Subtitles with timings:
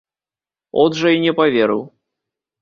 [0.83, 1.85] От жа і не паверыў.